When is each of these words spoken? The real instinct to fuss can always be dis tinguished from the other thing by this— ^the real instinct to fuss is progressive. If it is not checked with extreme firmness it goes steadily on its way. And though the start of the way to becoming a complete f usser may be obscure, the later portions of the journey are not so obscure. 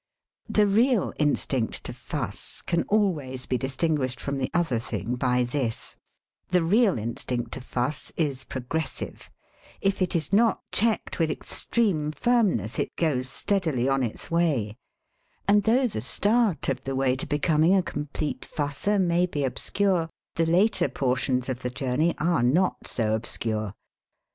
The 0.49 0.65
real 0.65 1.13
instinct 1.19 1.83
to 1.83 1.93
fuss 1.93 2.63
can 2.63 2.81
always 2.89 3.45
be 3.45 3.59
dis 3.59 3.75
tinguished 3.77 4.19
from 4.19 4.39
the 4.39 4.49
other 4.51 4.79
thing 4.79 5.13
by 5.13 5.43
this— 5.43 5.95
^the 6.51 6.67
real 6.67 6.97
instinct 6.97 7.51
to 7.51 7.61
fuss 7.61 8.11
is 8.17 8.43
progressive. 8.43 9.29
If 9.79 10.01
it 10.01 10.15
is 10.15 10.33
not 10.33 10.63
checked 10.71 11.19
with 11.19 11.29
extreme 11.29 12.11
firmness 12.11 12.79
it 12.79 12.95
goes 12.95 13.29
steadily 13.29 13.87
on 13.87 14.01
its 14.01 14.31
way. 14.31 14.75
And 15.47 15.61
though 15.65 15.85
the 15.85 16.01
start 16.01 16.67
of 16.67 16.83
the 16.83 16.95
way 16.95 17.15
to 17.15 17.27
becoming 17.27 17.75
a 17.75 17.83
complete 17.83 18.49
f 18.51 18.55
usser 18.57 18.99
may 18.99 19.27
be 19.27 19.43
obscure, 19.45 20.09
the 20.33 20.47
later 20.47 20.89
portions 20.89 21.47
of 21.47 21.61
the 21.61 21.69
journey 21.69 22.15
are 22.17 22.41
not 22.41 22.87
so 22.87 23.13
obscure. 23.13 23.75